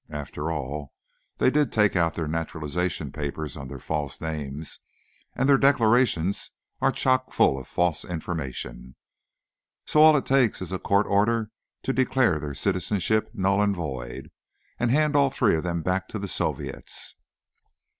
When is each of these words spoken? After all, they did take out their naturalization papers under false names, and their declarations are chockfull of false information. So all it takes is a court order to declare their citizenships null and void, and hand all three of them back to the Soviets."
After 0.09 0.49
all, 0.51 0.95
they 1.37 1.51
did 1.51 1.71
take 1.71 1.95
out 1.95 2.15
their 2.15 2.27
naturalization 2.27 3.11
papers 3.11 3.55
under 3.55 3.77
false 3.77 4.19
names, 4.19 4.79
and 5.35 5.47
their 5.47 5.59
declarations 5.59 6.53
are 6.81 6.91
chockfull 6.91 7.59
of 7.59 7.67
false 7.67 8.03
information. 8.03 8.95
So 9.85 10.01
all 10.01 10.17
it 10.17 10.25
takes 10.25 10.59
is 10.59 10.71
a 10.71 10.79
court 10.79 11.05
order 11.05 11.51
to 11.83 11.93
declare 11.93 12.39
their 12.39 12.53
citizenships 12.55 13.29
null 13.35 13.61
and 13.61 13.75
void, 13.75 14.31
and 14.79 14.89
hand 14.89 15.15
all 15.15 15.29
three 15.29 15.55
of 15.55 15.61
them 15.63 15.83
back 15.83 16.07
to 16.07 16.17
the 16.17 16.27
Soviets." 16.27 17.13